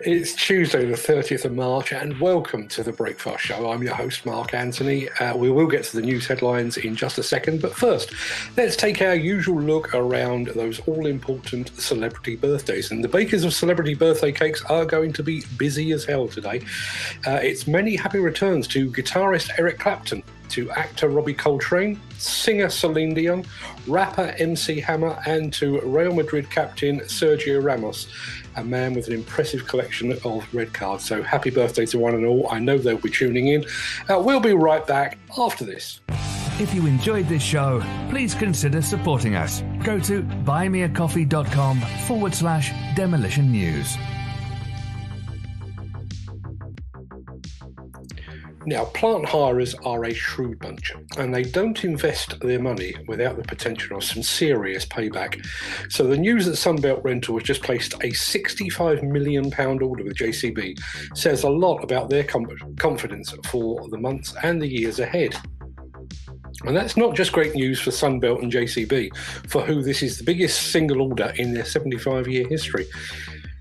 It's 0.00 0.34
Tuesday, 0.34 0.84
the 0.84 0.92
30th 0.92 1.46
of 1.46 1.54
March, 1.54 1.90
and 1.90 2.20
welcome 2.20 2.68
to 2.68 2.82
the 2.82 2.92
Breakfast 2.92 3.42
Show. 3.42 3.70
I'm 3.70 3.82
your 3.82 3.94
host, 3.94 4.26
Mark 4.26 4.52
Anthony. 4.52 5.08
Uh, 5.08 5.34
we 5.34 5.50
will 5.50 5.66
get 5.66 5.84
to 5.84 5.96
the 5.96 6.02
news 6.02 6.26
headlines 6.26 6.76
in 6.76 6.94
just 6.94 7.16
a 7.16 7.22
second, 7.22 7.62
but 7.62 7.72
first, 7.72 8.12
let's 8.58 8.76
take 8.76 9.00
our 9.00 9.14
usual 9.14 9.58
look 9.58 9.94
around 9.94 10.48
those 10.48 10.80
all 10.80 11.06
important 11.06 11.70
celebrity 11.80 12.36
birthdays. 12.36 12.90
And 12.90 13.02
the 13.02 13.08
bakers 13.08 13.42
of 13.42 13.54
celebrity 13.54 13.94
birthday 13.94 14.32
cakes 14.32 14.62
are 14.66 14.84
going 14.84 15.14
to 15.14 15.22
be 15.22 15.44
busy 15.56 15.92
as 15.92 16.04
hell 16.04 16.28
today. 16.28 16.60
Uh, 17.26 17.40
it's 17.42 17.66
many 17.66 17.96
happy 17.96 18.18
returns 18.18 18.68
to 18.68 18.90
guitarist 18.90 19.50
Eric 19.58 19.78
Clapton, 19.78 20.22
to 20.50 20.70
actor 20.72 21.08
Robbie 21.08 21.34
Coltrane, 21.34 22.00
singer 22.18 22.68
Celine 22.68 23.14
Dion, 23.14 23.44
rapper 23.86 24.34
MC 24.38 24.80
Hammer, 24.80 25.18
and 25.26 25.52
to 25.54 25.80
Real 25.80 26.14
Madrid 26.14 26.50
captain 26.50 27.00
Sergio 27.00 27.62
Ramos, 27.62 28.08
a 28.56 28.64
man 28.64 28.94
with 28.94 29.06
an 29.08 29.14
impressive 29.14 29.66
collection 29.66 30.12
of 30.24 30.54
red 30.54 30.72
cards. 30.72 31.04
So 31.04 31.22
happy 31.22 31.50
birthday 31.50 31.86
to 31.86 31.98
one 31.98 32.14
and 32.14 32.26
all. 32.26 32.48
I 32.50 32.58
know 32.58 32.78
they'll 32.78 32.98
be 32.98 33.10
tuning 33.10 33.48
in. 33.48 33.64
Uh, 34.08 34.20
we'll 34.20 34.40
be 34.40 34.52
right 34.52 34.86
back 34.86 35.18
after 35.38 35.64
this. 35.64 36.00
If 36.58 36.72
you 36.72 36.86
enjoyed 36.86 37.28
this 37.28 37.42
show, 37.42 37.82
please 38.08 38.34
consider 38.34 38.80
supporting 38.80 39.34
us. 39.34 39.62
Go 39.84 39.98
to 40.00 40.22
buymeacoffee.com 40.22 41.80
forward 42.06 42.34
slash 42.34 42.72
demolition 42.94 43.52
news. 43.52 43.98
Now, 48.66 48.86
plant 48.86 49.28
hirers 49.28 49.76
are 49.84 50.04
a 50.04 50.12
shrewd 50.12 50.58
bunch, 50.58 50.92
and 51.16 51.32
they 51.32 51.44
don't 51.44 51.84
invest 51.84 52.40
their 52.40 52.58
money 52.58 52.94
without 53.06 53.36
the 53.36 53.44
potential 53.44 53.96
of 53.96 54.02
some 54.02 54.24
serious 54.24 54.84
payback. 54.84 55.46
So, 55.88 56.04
the 56.04 56.16
news 56.16 56.46
that 56.46 56.56
Sunbelt 56.56 57.04
Rental 57.04 57.38
has 57.38 57.46
just 57.46 57.62
placed 57.62 57.94
a 57.94 58.08
£65 58.08 59.04
million 59.04 59.46
order 59.54 60.02
with 60.02 60.16
JCB 60.16 60.80
says 61.16 61.44
a 61.44 61.48
lot 61.48 61.84
about 61.84 62.10
their 62.10 62.24
com- 62.24 62.48
confidence 62.76 63.32
for 63.44 63.88
the 63.88 63.98
months 63.98 64.34
and 64.42 64.60
the 64.60 64.66
years 64.66 64.98
ahead. 64.98 65.36
And 66.64 66.76
that's 66.76 66.96
not 66.96 67.14
just 67.14 67.32
great 67.32 67.54
news 67.54 67.80
for 67.80 67.90
Sunbelt 67.90 68.42
and 68.42 68.50
JCB, 68.50 69.16
for 69.48 69.62
who 69.62 69.82
this 69.82 70.02
is 70.02 70.18
the 70.18 70.24
biggest 70.24 70.72
single 70.72 71.02
order 71.02 71.32
in 71.36 71.52
their 71.52 71.64
75 71.64 72.26
year 72.26 72.48
history. 72.48 72.86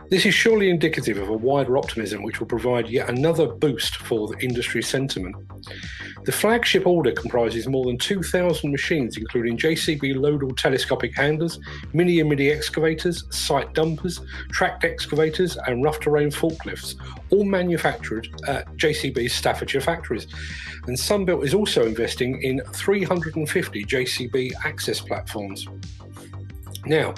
This 0.09 0.25
is 0.25 0.35
surely 0.35 0.69
indicative 0.69 1.17
of 1.17 1.29
a 1.29 1.33
wider 1.33 1.77
optimism 1.77 2.21
which 2.21 2.39
will 2.39 2.47
provide 2.47 2.87
yet 2.87 3.09
another 3.09 3.47
boost 3.47 3.95
for 3.97 4.27
the 4.27 4.37
industry 4.37 4.83
sentiment. 4.83 5.35
The 6.25 6.31
flagship 6.31 6.85
order 6.85 7.11
comprises 7.11 7.67
more 7.67 7.85
than 7.85 7.97
2,000 7.97 8.71
machines, 8.71 9.17
including 9.17 9.57
JCB 9.57 10.15
Loadall 10.15 10.55
telescopic 10.55 11.15
handlers, 11.15 11.59
mini 11.93 12.19
and 12.19 12.29
midi 12.29 12.51
excavators, 12.51 13.23
site 13.35 13.73
dumpers, 13.73 14.21
tracked 14.51 14.83
excavators, 14.83 15.57
and 15.65 15.83
rough 15.83 15.99
terrain 15.99 16.29
forklifts, 16.29 16.95
all 17.31 17.43
manufactured 17.43 18.27
at 18.47 18.67
JCB's 18.75 19.33
Staffordshire 19.33 19.81
factories. 19.81 20.27
And 20.85 20.95
Sunbelt 20.95 21.43
is 21.43 21.55
also 21.55 21.85
investing 21.85 22.41
in 22.43 22.61
350 22.73 23.85
JCB 23.85 24.53
access 24.63 25.01
platforms. 25.01 25.67
Now, 26.85 27.15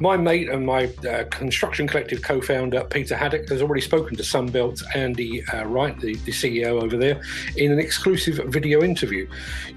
my 0.00 0.16
mate 0.16 0.48
and 0.48 0.66
my 0.66 0.84
uh, 1.08 1.24
construction 1.30 1.86
collective 1.86 2.20
co-founder 2.22 2.84
Peter 2.84 3.16
Haddock 3.16 3.48
has 3.48 3.62
already 3.62 3.80
spoken 3.80 4.16
to 4.16 4.22
Sunbelt 4.22 4.82
Andy 4.94 5.42
uh, 5.46 5.64
Wright, 5.64 5.98
the, 6.00 6.14
the, 6.16 6.32
CEO 6.32 6.82
over 6.82 6.96
there, 6.96 7.22
in 7.56 7.72
an 7.72 7.78
exclusive 7.78 8.36
video 8.48 8.82
interview. 8.82 9.26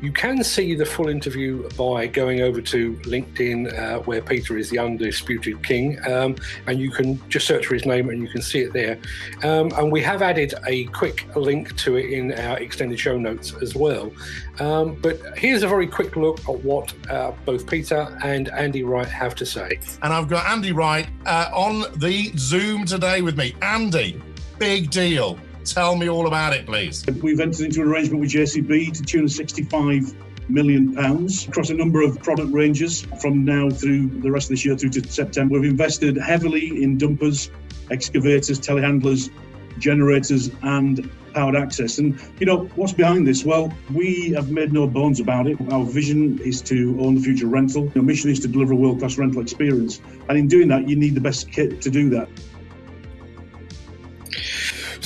You 0.02 0.12
can 0.12 0.44
see 0.44 0.76
the 0.76 0.86
full 0.86 1.08
interview 1.08 1.70
by 1.72 2.08
going 2.08 2.42
over 2.42 2.62
to 2.62 2.96
LinkedIn, 2.98 3.78
uh, 3.78 4.00
where 4.00 4.22
Peter 4.22 4.58
is 4.58 4.70
the 4.70 4.80
undisputed 4.80 5.64
king, 5.64 5.98
um, 6.06 6.36
and 6.68 6.80
you 6.80 6.92
can 6.92 7.22
just 7.30 7.48
search 7.48 7.68
for 7.68 7.74
his 7.76 7.86
name 7.86 8.10
and 8.10 8.22
you 8.22 8.28
can 8.28 8.42
see 8.42 8.60
it 8.60 8.74
there. 8.74 9.00
Um, 9.44 9.72
and 9.78 9.90
we 9.92 10.02
have 10.02 10.22
added 10.22 10.54
a 10.68 10.86
quick 10.86 11.34
link 11.36 11.78
to 11.78 11.96
it 11.96 12.10
in 12.10 12.34
our 12.34 12.60
extended 12.60 13.00
show 13.00 13.18
notes 13.18 13.54
as 13.62 13.74
well. 13.74 14.12
Um, 14.60 14.96
but 15.02 15.20
here's 15.38 15.64
a 15.64 15.68
very 15.68 15.88
quick 15.88 16.18
look 16.18 16.40
at 16.42 16.60
what 16.64 16.94
uh, 17.10 17.32
both 17.46 17.66
Peter 17.68 18.18
and 18.24 18.50
Andy 18.50 18.84
Wright 18.84 19.08
have 19.08 19.34
to 19.36 19.46
say. 19.46 19.80
And 20.02 20.09
I've 20.12 20.28
got 20.28 20.46
Andy 20.46 20.72
Wright 20.72 21.08
uh, 21.26 21.50
on 21.54 21.86
the 22.00 22.32
Zoom 22.38 22.86
today 22.86 23.22
with 23.22 23.38
me. 23.38 23.56
Andy, 23.62 24.22
big 24.58 24.90
deal. 24.92 25.38
Tell 25.66 25.96
me 25.96 26.10
all 26.10 26.28
about 26.28 26.54
it, 26.54 26.66
please. 26.66 27.06
We've 27.22 27.40
entered 27.40 27.66
into 27.66 27.82
an 27.82 27.88
arrangement 27.88 28.22
with 28.22 28.32
JCB 28.32 28.94
to 28.94 29.04
tune 29.04 29.28
65 29.28 30.14
million 30.50 30.96
pounds 30.96 31.48
across 31.48 31.70
a 31.70 31.74
number 31.74 32.02
of 32.02 32.22
product 32.24 32.52
ranges 32.52 33.02
from 33.22 33.46
now 33.46 33.70
through 33.70 34.08
the 34.22 34.32
rest 34.32 34.48
of 34.48 34.52
this 34.52 34.66
year 34.66 34.76
through 34.76 34.90
to 34.90 35.08
September. 35.12 35.60
We've 35.60 35.72
invested 35.72 36.18
heavily 36.18 36.84
in 36.84 36.98
dumpers, 36.98 37.52
excavators, 37.92 38.60
telehandlers, 38.60 39.30
generators, 39.80 40.52
and 40.64 41.10
powered 41.34 41.56
access. 41.56 41.98
And 41.98 42.20
you 42.40 42.46
know 42.46 42.66
what's 42.76 42.94
behind 42.94 43.28
this? 43.28 43.46
Well, 43.46 43.74
we 43.94 44.32
have 44.32 44.52
made 44.52 44.74
no 44.74 44.88
bones 44.88 45.20
about 45.20 45.48
it. 45.48 45.58
Our 45.72 45.86
vision 45.86 46.40
is 46.40 46.62
to 46.64 46.98
own 47.00 47.16
the 47.16 47.22
future 47.22 47.48
rental. 47.48 47.92
Our 47.96 48.02
mission 48.02 48.30
is 48.30 48.40
to 48.42 48.48
deliver 48.48 48.74
a 48.74 48.76
world-class 48.76 49.18
rental 49.18 49.42
experience, 49.42 50.02
and 50.28 50.38
in 50.38 50.48
doing 50.48 50.68
that, 50.70 50.88
you 50.88 50.96
need 50.96 51.16
the 51.16 51.22
best 51.22 51.52
kit 51.52 51.82
to 51.82 51.90
do 51.90 52.10
that. 52.10 52.30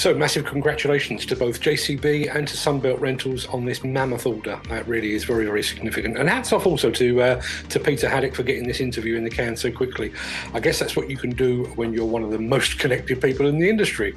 So, 0.04 0.14
massive 0.14 0.44
congratulations 0.44 1.26
to 1.28 1.36
both 1.38 1.62
JCB 1.62 2.36
and 2.36 2.46
to 2.46 2.58
Sunbelt 2.58 3.00
Rentals 3.00 3.46
on 3.46 3.64
this 3.64 3.86
mammoth 3.86 4.26
order. 4.26 4.60
That 4.68 4.86
really 4.86 5.14
is 5.14 5.24
very, 5.24 5.46
very 5.46 5.64
significant. 5.64 6.18
And 6.18 6.28
hats 6.28 6.52
off 6.52 6.66
also 6.66 6.92
to 6.92 7.22
uh, 7.22 7.42
to 7.70 7.80
Peter 7.80 8.10
Haddock 8.10 8.36
for 8.36 8.44
getting 8.44 8.68
this 8.68 8.82
interview 8.82 9.16
in 9.16 9.24
the 9.24 9.30
can 9.30 9.56
so 9.56 9.72
quickly. 9.72 10.12
I 10.54 10.60
guess 10.60 10.78
that's 10.78 10.98
what 10.98 11.10
you 11.10 11.16
can 11.16 11.30
do 11.30 11.66
when 11.76 11.94
you're 11.94 12.06
one 12.06 12.22
of 12.22 12.32
the 12.32 12.38
most 12.38 12.80
connected 12.80 13.22
people 13.22 13.46
in 13.48 13.60
the 13.60 13.70
industry. 13.70 14.14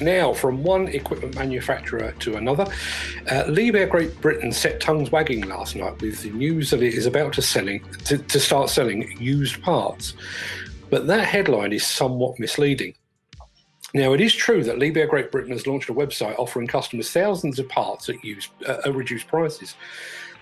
Now, 0.00 0.32
from 0.32 0.62
one 0.62 0.88
equipment 0.88 1.34
manufacturer 1.34 2.12
to 2.20 2.36
another, 2.36 2.66
uh, 3.28 3.44
Great 3.86 4.20
Britain 4.20 4.52
set 4.52 4.80
tongues 4.80 5.10
wagging 5.10 5.42
last 5.48 5.74
night 5.74 6.00
with 6.00 6.22
the 6.22 6.30
news 6.30 6.70
that 6.70 6.82
it 6.82 6.94
is 6.94 7.06
about 7.06 7.32
to 7.34 7.42
selling 7.42 7.84
to, 8.04 8.18
to 8.18 8.38
start 8.38 8.70
selling 8.70 9.16
used 9.18 9.60
parts. 9.62 10.14
But 10.90 11.06
that 11.08 11.26
headline 11.26 11.72
is 11.72 11.86
somewhat 11.86 12.38
misleading. 12.38 12.94
Now, 13.94 14.12
it 14.12 14.20
is 14.20 14.34
true 14.34 14.62
that 14.64 14.76
Liebherr 14.76 15.08
Great 15.08 15.32
Britain 15.32 15.52
has 15.52 15.66
launched 15.66 15.88
a 15.88 15.94
website 15.94 16.38
offering 16.38 16.66
customers 16.66 17.10
thousands 17.10 17.58
of 17.58 17.68
parts 17.68 18.08
at, 18.08 18.22
used, 18.22 18.50
uh, 18.66 18.78
at 18.84 18.94
reduced 18.94 19.26
prices. 19.26 19.74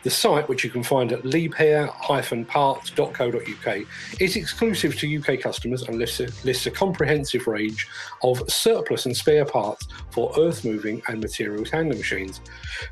The 0.06 0.10
site, 0.10 0.48
which 0.48 0.62
you 0.62 0.70
can 0.70 0.84
find 0.84 1.10
at 1.10 1.24
liebherr-parts.co.uk, 1.24 3.86
is 4.20 4.36
exclusive 4.36 4.96
to 4.98 5.18
UK 5.18 5.40
customers 5.40 5.82
and 5.82 5.98
lists 5.98 6.20
a, 6.20 6.28
lists 6.44 6.66
a 6.66 6.70
comprehensive 6.70 7.48
range 7.48 7.88
of 8.22 8.48
surplus 8.48 9.06
and 9.06 9.16
spare 9.16 9.44
parts 9.44 9.88
for 10.10 10.32
earth 10.38 10.64
moving 10.64 11.02
and 11.08 11.20
materials 11.20 11.70
handling 11.70 11.98
machines. 11.98 12.40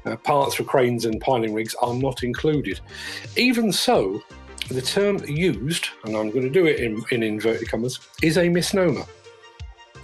Uh, 0.04 0.16
parts 0.16 0.56
for 0.56 0.64
cranes 0.64 1.04
and 1.04 1.20
piling 1.20 1.54
rigs 1.54 1.76
are 1.76 1.94
not 1.94 2.24
included. 2.24 2.80
Even 3.36 3.70
so, 3.70 4.20
the 4.70 4.82
term 4.82 5.18
used, 5.24 5.90
and 6.06 6.16
I'm 6.16 6.30
going 6.30 6.42
to 6.42 6.50
do 6.50 6.66
it 6.66 6.80
in, 6.80 7.00
in 7.12 7.22
inverted 7.22 7.68
commas, 7.68 8.00
is 8.22 8.38
a 8.38 8.48
misnomer. 8.48 9.04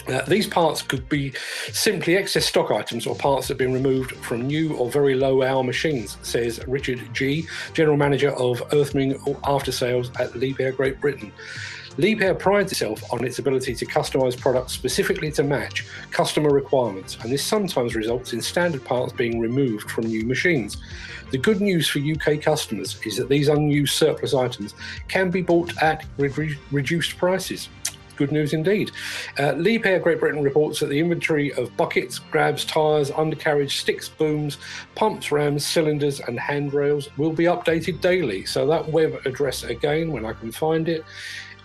Uh, 0.09 0.23
these 0.23 0.47
parts 0.47 0.83
could 0.83 1.09
be 1.09 1.33
simply 1.73 2.17
excess 2.17 2.47
stock 2.47 2.71
items 2.71 3.07
or 3.07 3.15
parts 3.15 3.49
that 3.49 3.55
have 3.55 3.59
been 3.59 3.73
removed 3.73 4.13
from 4.17 4.47
new 4.47 4.75
or 4.77 4.91
very 4.91 5.15
low 5.15 5.43
hour 5.43 5.63
machines, 5.63 6.17
says 6.23 6.61
Richard 6.67 7.01
G., 7.13 7.47
General 7.75 7.97
Manager 7.97 8.31
of 8.31 8.61
Earthmoving 8.71 9.39
After 9.45 9.73
Sales 9.73 10.11
at 10.19 10.33
Liebherr 10.33 10.77
Great 10.77 11.01
Britain. 11.01 11.33
Liebherr 11.97 12.39
prides 12.39 12.73
itself 12.73 13.03
on 13.13 13.25
its 13.25 13.41
ability 13.41 13.75
to 13.75 13.85
customize 13.85 14.39
products 14.39 14.73
specifically 14.73 15.31
to 15.33 15.43
match 15.43 15.85
customer 16.11 16.51
requirements, 16.51 17.19
and 17.23 17.33
this 17.33 17.45
sometimes 17.45 17.95
results 17.95 18.33
in 18.33 18.41
standard 18.41 18.85
parts 18.85 19.13
being 19.13 19.41
removed 19.41 19.91
from 19.91 20.07
new 20.07 20.25
machines. 20.25 20.79
The 21.31 21.39
good 21.39 21.61
news 21.61 21.89
for 21.89 21.99
UK 21.99 22.41
customers 22.41 22.99
is 23.05 23.17
that 23.17 23.29
these 23.29 23.49
unused 23.49 23.95
surplus 23.95 24.35
items 24.35 24.75
can 25.09 25.31
be 25.31 25.43
bought 25.43 25.77
at 25.83 26.05
re- 26.17 26.57
reduced 26.71 27.17
prices 27.19 27.69
good 28.21 28.31
news 28.31 28.53
indeed. 28.53 28.93
Uh, 29.39 29.55
Liebherr 29.55 30.03
Great 30.03 30.21
Britain 30.21 30.43
reports 30.43 30.81
that 30.81 30.91
the 30.91 31.01
inventory 31.01 31.55
of 31.55 31.75
buckets, 31.79 32.19
grabs, 32.19 32.67
tyres, 32.67 33.11
undercarriage, 33.11 33.79
sticks, 33.79 34.11
booms, 34.11 34.59
pumps, 34.95 35.33
rams, 35.33 35.65
cylinders, 35.65 36.21
and 36.21 36.39
handrails 36.39 37.09
will 37.17 37.33
be 37.33 37.45
updated 37.45 38.03
daily. 38.03 38.45
So 38.45 38.67
that 38.67 38.87
web 38.87 39.19
address 39.25 39.65
again, 39.65 40.13
when 40.13 40.27
I 40.27 40.35
can 40.35 40.53
find 40.53 40.87
it, 40.87 41.03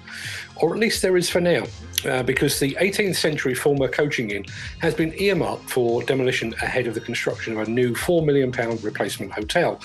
or 0.57 0.75
at 0.75 0.79
least 0.79 1.01
there 1.01 1.17
is 1.17 1.31
for 1.31 1.41
now, 1.41 1.65
uh, 2.05 2.23
because 2.23 2.61
the 2.61 2.77
18th 2.79 3.17
century 3.17 3.55
former 3.55 3.89
coaching 3.89 4.29
inn 4.29 4.45
has 4.81 4.95
been 4.95 5.15
earmarked 5.15 5.71
for 5.71 6.03
demolition 6.03 6.53
ahead 6.61 6.87
of 6.87 6.93
the 6.93 7.01
construction 7.01 7.55
of 7.55 7.67
a 7.67 7.71
new 7.71 7.95
£4 7.95 8.27
million 8.27 8.51
replacement 8.83 9.33
hotel. 9.33 9.81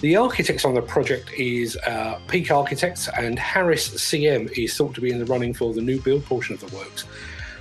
The 0.00 0.16
architects 0.16 0.64
on 0.64 0.74
the 0.74 0.82
project 0.82 1.30
is 1.34 1.76
uh, 1.86 2.18
Peak 2.26 2.50
Architects, 2.50 3.08
and 3.16 3.38
Harris 3.38 3.88
CM 3.90 4.50
is 4.58 4.76
thought 4.76 4.96
to 4.96 5.00
be 5.00 5.12
in 5.12 5.20
the 5.20 5.26
running 5.26 5.54
for 5.54 5.72
the 5.72 5.80
new 5.80 6.00
build 6.00 6.24
portion 6.24 6.56
of 6.56 6.60
the 6.60 6.76
works. 6.76 7.04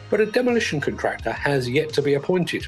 but 0.09 0.19
a 0.19 0.25
demolition 0.25 0.81
contractor 0.81 1.31
has 1.31 1.69
yet 1.69 1.94
to 1.94 2.01
be 2.01 2.15
appointed. 2.15 2.65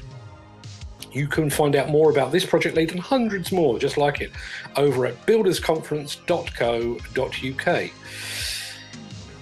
You 1.14 1.26
can 1.28 1.48
find 1.48 1.76
out 1.76 1.88
more 1.88 2.10
about 2.10 2.32
this 2.32 2.44
project 2.44 2.76
lead 2.76 2.90
and 2.90 3.00
hundreds 3.00 3.52
more 3.52 3.78
just 3.78 3.96
like 3.96 4.20
it 4.20 4.32
over 4.76 5.06
at 5.06 5.24
buildersconference.co.uk. 5.26 7.90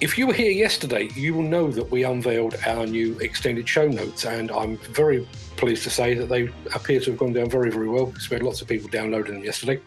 If 0.01 0.19
you 0.19 0.27
were 0.27 0.35
here 0.35 0.51
yesterday, 0.51 1.09
you 1.15 1.33
will 1.33 1.45
know 1.45 1.71
that 1.71 1.91
we 1.91 2.05
unveiled 2.05 2.57
our 2.67 2.85
new 2.87 3.19
extended 3.21 3.67
show 3.69 3.89
notes, 3.89 4.27
and 4.27 4.51
I'm 4.51 4.77
very 4.79 5.27
pleased 5.57 5.85
to 5.85 5.91
say 5.91 6.15
that 6.15 6.29
they 6.29 6.51
appear 6.75 6.99
to 7.01 7.13
have 7.13 7.19
gone 7.19 7.33
down 7.33 7.49
very, 7.49 7.71
very 7.71 7.89
well 7.89 8.07
because 8.07 8.29
we 8.29 8.35
had 8.35 8.43
lots 8.43 8.61
of 8.61 8.67
people 8.69 8.89
downloading 8.89 9.35
them 9.35 9.45
yesterday. 9.45 9.81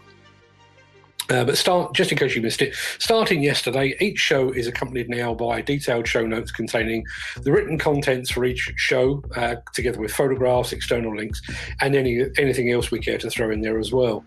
Uh, 1.30 1.44
but 1.44 1.58
start 1.58 1.94
just 1.94 2.12
in 2.12 2.18
case 2.18 2.36
you 2.36 2.42
missed 2.42 2.62
it. 2.62 2.76
Starting 3.00 3.42
yesterday, 3.42 3.96
each 4.00 4.20
show 4.20 4.52
is 4.52 4.68
accompanied 4.68 5.10
now 5.10 5.34
by 5.34 5.62
detailed 5.62 6.08
show 6.08 6.26
notes 6.26 6.52
containing 6.52 7.04
the 7.42 7.52
written 7.52 7.78
contents 7.78 8.30
for 8.30 8.46
each 8.46 8.72
show, 8.76 9.24
uh, 9.36 9.56
together 9.74 10.00
with 10.00 10.14
photographs, 10.14 10.72
external 10.72 11.16
links, 11.16 11.42
and 11.82 11.96
any 11.96 12.26
anything 12.38 12.72
else 12.72 12.92
we 12.92 13.00
care 13.00 13.18
to 13.18 13.30
throw 13.30 13.52
in 13.52 13.62
there 13.62 13.80
as 13.80 13.92
well. 13.92 14.24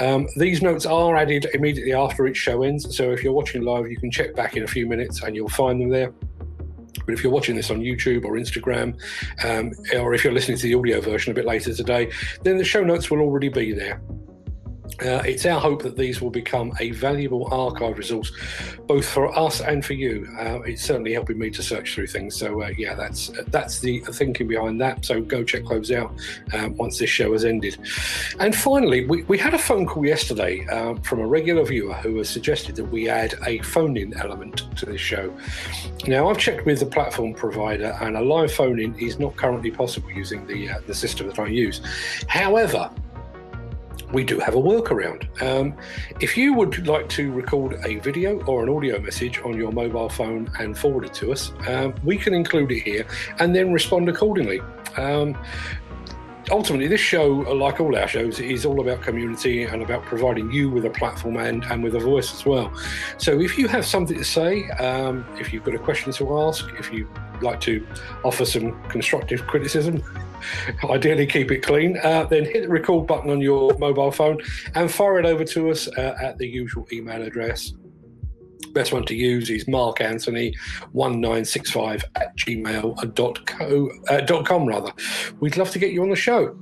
Um, 0.00 0.26
these 0.36 0.62
notes 0.62 0.84
are 0.86 1.16
added 1.16 1.46
immediately 1.54 1.92
after 1.92 2.26
each 2.26 2.36
show 2.36 2.62
ends, 2.62 2.96
so 2.96 3.12
if 3.12 3.22
you're 3.22 3.32
watching 3.32 3.62
live, 3.62 3.88
you 3.88 3.96
can 3.96 4.10
check 4.10 4.34
back 4.34 4.56
in 4.56 4.64
a 4.64 4.68
few 4.68 4.86
minutes 4.86 5.22
and 5.22 5.36
you'll 5.36 5.48
find 5.48 5.80
them 5.80 5.90
there. 5.90 6.12
But 7.04 7.14
if 7.14 7.22
you're 7.22 7.32
watching 7.32 7.56
this 7.56 7.70
on 7.70 7.80
YouTube 7.80 8.24
or 8.24 8.34
Instagram, 8.34 8.94
um, 9.44 9.72
or 10.00 10.14
if 10.14 10.24
you're 10.24 10.32
listening 10.32 10.56
to 10.58 10.62
the 10.62 10.74
audio 10.74 11.00
version 11.00 11.32
a 11.32 11.34
bit 11.34 11.44
later 11.44 11.74
today, 11.74 12.10
then 12.42 12.58
the 12.58 12.64
show 12.64 12.84
notes 12.84 13.10
will 13.10 13.20
already 13.20 13.48
be 13.48 13.72
there. 13.72 14.00
Uh, 15.00 15.22
it's 15.24 15.46
our 15.46 15.60
hope 15.60 15.82
that 15.82 15.96
these 15.96 16.20
will 16.20 16.30
become 16.30 16.72
a 16.80 16.90
valuable 16.90 17.48
archive 17.52 17.98
resource, 17.98 18.32
both 18.86 19.06
for 19.06 19.36
us 19.36 19.60
and 19.60 19.84
for 19.84 19.94
you. 19.94 20.28
Uh, 20.38 20.60
it's 20.62 20.82
certainly 20.82 21.12
helping 21.12 21.38
me 21.38 21.50
to 21.50 21.62
search 21.62 21.94
through 21.94 22.06
things. 22.06 22.36
So 22.36 22.62
uh, 22.62 22.70
yeah, 22.76 22.94
that's 22.94 23.30
that's 23.48 23.80
the 23.80 24.00
thinking 24.00 24.48
behind 24.48 24.80
that. 24.80 25.04
So 25.04 25.20
go 25.20 25.42
check 25.44 25.64
those 25.64 25.90
out 25.90 26.12
um, 26.52 26.76
once 26.76 26.98
this 26.98 27.10
show 27.10 27.32
has 27.32 27.44
ended. 27.44 27.78
And 28.38 28.54
finally, 28.54 29.06
we, 29.06 29.22
we 29.24 29.38
had 29.38 29.54
a 29.54 29.58
phone 29.58 29.86
call 29.86 30.06
yesterday 30.06 30.66
uh, 30.66 30.94
from 31.02 31.20
a 31.20 31.26
regular 31.26 31.64
viewer 31.64 31.94
who 31.94 32.18
has 32.18 32.28
suggested 32.28 32.76
that 32.76 32.84
we 32.84 33.08
add 33.08 33.34
a 33.46 33.58
phone-in 33.60 34.16
element 34.18 34.64
to 34.76 34.86
this 34.86 35.00
show. 35.00 35.32
Now 36.06 36.28
I've 36.28 36.38
checked 36.38 36.66
with 36.66 36.80
the 36.80 36.86
platform 36.86 37.34
provider, 37.34 37.96
and 38.00 38.16
a 38.16 38.20
live 38.20 38.52
phone-in 38.52 38.98
is 38.98 39.18
not 39.18 39.36
currently 39.36 39.70
possible 39.70 40.10
using 40.10 40.46
the 40.46 40.70
uh, 40.70 40.80
the 40.86 40.94
system 40.94 41.26
that 41.28 41.38
I 41.38 41.46
use. 41.46 41.80
However 42.28 42.90
we 44.12 44.24
do 44.24 44.38
have 44.38 44.54
a 44.54 44.60
workaround. 44.60 45.26
Um, 45.42 45.74
if 46.20 46.36
you 46.36 46.54
would 46.54 46.86
like 46.86 47.08
to 47.10 47.32
record 47.32 47.78
a 47.84 47.96
video 47.96 48.42
or 48.44 48.62
an 48.62 48.68
audio 48.68 49.00
message 49.00 49.38
on 49.40 49.56
your 49.56 49.72
mobile 49.72 50.08
phone 50.08 50.50
and 50.58 50.76
forward 50.76 51.04
it 51.04 51.14
to 51.14 51.32
us, 51.32 51.52
um, 51.68 51.94
we 52.04 52.16
can 52.16 52.34
include 52.34 52.70
it 52.72 52.80
here 52.80 53.06
and 53.38 53.54
then 53.54 53.72
respond 53.72 54.08
accordingly. 54.08 54.60
Um, 54.96 55.36
ultimately, 56.50 56.88
this 56.88 57.00
show, 57.00 57.28
like 57.28 57.80
all 57.80 57.96
our 57.96 58.08
shows, 58.08 58.40
is 58.40 58.64
all 58.64 58.80
about 58.80 59.02
community 59.02 59.64
and 59.64 59.82
about 59.82 60.02
providing 60.04 60.50
you 60.50 60.70
with 60.70 60.84
a 60.84 60.90
platform 60.90 61.36
and, 61.36 61.64
and 61.64 61.82
with 61.82 61.94
a 61.94 62.00
voice 62.00 62.32
as 62.34 62.44
well. 62.44 62.72
So 63.18 63.40
if 63.40 63.58
you 63.58 63.68
have 63.68 63.86
something 63.86 64.18
to 64.18 64.24
say, 64.24 64.68
um, 64.70 65.26
if 65.38 65.52
you've 65.52 65.64
got 65.64 65.74
a 65.74 65.78
question 65.78 66.12
to 66.12 66.38
ask, 66.40 66.68
if 66.78 66.92
you 66.92 67.08
like 67.40 67.60
to 67.62 67.86
offer 68.24 68.44
some 68.44 68.80
constructive 68.88 69.46
criticism, 69.46 70.02
ideally 70.90 71.26
keep 71.26 71.50
it 71.50 71.62
clean, 71.62 71.98
uh, 72.02 72.24
then 72.24 72.44
hit 72.44 72.62
the 72.62 72.68
record 72.68 73.06
button 73.06 73.30
on 73.30 73.40
your 73.40 73.76
mobile 73.78 74.10
phone 74.10 74.40
and 74.74 74.90
fire 74.90 75.18
it 75.18 75.26
over 75.26 75.44
to 75.44 75.70
us 75.70 75.88
uh, 75.96 76.16
at 76.20 76.38
the 76.38 76.46
usual 76.46 76.86
email 76.92 77.22
address. 77.22 77.72
Best 78.72 78.92
one 78.92 79.04
to 79.04 79.14
use 79.14 79.50
is 79.50 79.68
Mark 79.68 80.00
Anthony 80.00 80.54
1965 80.92 82.04
at 82.16 82.36
gmail.co, 82.36 83.90
uh, 84.08 84.42
.com 84.44 84.66
rather. 84.66 84.92
We'd 85.40 85.56
love 85.56 85.70
to 85.70 85.78
get 85.78 85.92
you 85.92 86.02
on 86.02 86.10
the 86.10 86.16
show. 86.16 86.56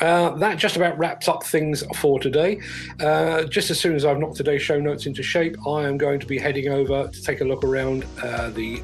Uh, 0.00 0.30
that 0.36 0.58
just 0.58 0.76
about 0.76 0.98
wraps 0.98 1.28
up 1.28 1.44
things 1.44 1.84
for 1.96 2.18
today. 2.18 2.60
Uh, 3.00 3.44
just 3.44 3.70
as 3.70 3.78
soon 3.78 3.94
as 3.94 4.04
I've 4.04 4.18
knocked 4.18 4.36
today's 4.36 4.62
show 4.62 4.80
notes 4.80 5.06
into 5.06 5.22
shape, 5.22 5.56
I 5.66 5.86
am 5.86 5.96
going 5.98 6.18
to 6.18 6.26
be 6.26 6.38
heading 6.38 6.68
over 6.68 7.08
to 7.08 7.22
take 7.22 7.40
a 7.40 7.44
look 7.44 7.62
around 7.62 8.04
uh, 8.22 8.50
the 8.50 8.78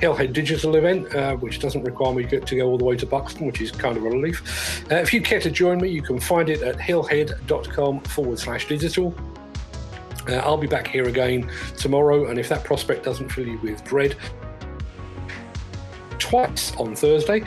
Hillhead 0.00 0.32
Digital 0.32 0.76
event, 0.76 1.12
uh, 1.14 1.36
which 1.36 1.58
doesn't 1.58 1.82
require 1.82 2.14
me 2.14 2.24
to 2.26 2.56
go 2.56 2.68
all 2.68 2.78
the 2.78 2.84
way 2.84 2.96
to 2.96 3.06
Buxton, 3.06 3.46
which 3.46 3.60
is 3.60 3.72
kind 3.72 3.96
of 3.96 4.04
a 4.04 4.10
relief. 4.10 4.84
Uh, 4.90 4.96
if 4.96 5.12
you 5.12 5.22
care 5.22 5.40
to 5.40 5.50
join 5.50 5.80
me, 5.80 5.88
you 5.88 6.02
can 6.02 6.20
find 6.20 6.48
it 6.48 6.62
at 6.62 6.76
hillhead.com 6.76 8.00
forward 8.02 8.38
slash 8.38 8.68
digital. 8.68 9.14
Uh, 10.30 10.36
I'll 10.44 10.56
be 10.56 10.68
back 10.68 10.86
here 10.86 11.08
again 11.08 11.50
tomorrow, 11.76 12.26
and 12.26 12.38
if 12.38 12.48
that 12.48 12.62
prospect 12.62 13.04
doesn't 13.04 13.30
fill 13.30 13.48
you 13.48 13.58
with 13.58 13.82
dread, 13.84 14.16
twice 16.18 16.74
on 16.76 16.94
Thursday. 16.94 17.42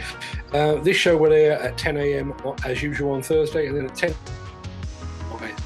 Uh, 0.51 0.75
this 0.75 0.97
show 0.97 1.15
will 1.15 1.31
air 1.31 1.53
at 1.61 1.77
10 1.77 1.97
a.m. 1.97 2.33
as 2.65 2.83
usual 2.83 3.11
on 3.11 3.21
Thursday, 3.21 3.67
and 3.67 3.77
then 3.77 3.85
at 3.85 3.95
10 3.95 4.13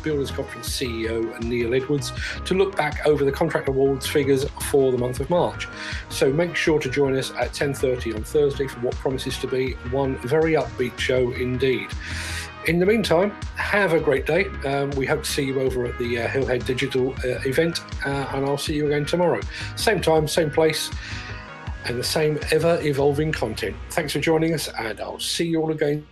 Builders 0.04 0.31
Conference 0.31 0.69
CEO 0.69 1.38
Neil 1.44 1.74
Edwards 1.74 2.14
to 2.46 2.54
look 2.54 2.78
back 2.78 3.06
over 3.06 3.25
the 3.25 3.31
contract 3.31 3.68
awards 3.68 4.08
figures 4.08 4.46
for 4.72 4.92
the 4.92 4.98
month 4.98 5.19
of 5.19 5.30
March. 5.30 5.68
So 6.10 6.31
make 6.31 6.56
sure 6.56 6.80
to 6.80 6.90
join 6.90 7.18
us 7.18 7.31
at 7.31 7.52
10:30 7.54 8.16
on 8.16 8.24
Thursday 8.24 8.68
for 8.68 8.80
what 8.80 8.96
promises 8.96 9.38
to 9.40 9.48
be 9.48 9.74
one 9.92 10.16
very 10.19 10.54
upbeat 10.54 10.98
show 10.98 11.31
indeed. 11.31 11.90
In 12.68 12.80
the 12.80 12.86
meantime, 12.86 13.31
have 13.56 13.94
a 13.94 14.00
great 14.00 14.25
day. 14.25 14.46
Um, 14.66 14.90
we 14.92 15.06
hope 15.06 15.24
to 15.24 15.30
see 15.30 15.46
you 15.46 15.62
over 15.62 15.86
at 15.86 15.98
the 15.98 16.19
uh, 16.19 16.28
Hillhead 16.28 16.66
Digital 16.66 17.14
uh, 17.24 17.40
event, 17.46 17.80
uh, 18.06 18.30
and 18.34 18.46
I'll 18.46 18.58
see 18.58 18.75
you 18.75 18.88
again 18.88 19.06
tomorrow. 19.06 19.40
Same 19.78 20.02
time, 20.02 20.28
same 20.28 20.52
place 20.52 20.92
and 21.86 21.98
the 21.98 22.04
same 22.04 22.38
ever 22.52 22.78
evolving 22.81 23.31
content. 23.31 23.74
Thanks 23.92 24.12
for 24.12 24.19
joining 24.19 24.54
us, 24.54 24.68
and 24.80 25.00
I'll 25.00 25.19
see 25.19 25.48
you 25.48 25.62
all 25.62 25.72
again 25.72 26.06